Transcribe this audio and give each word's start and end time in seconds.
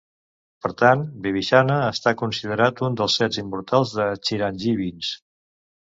Per 0.65 0.71
tant, 0.79 1.03
Vibhishana 1.25 1.77
està 1.91 2.15
considerat 2.23 2.83
un 2.91 2.99
dels 3.03 3.21
set 3.23 3.41
immortals 3.45 3.97
o 4.11 4.13
Chiranjeevins. 4.27 5.17